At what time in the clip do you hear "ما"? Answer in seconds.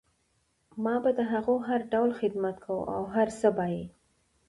0.83-0.95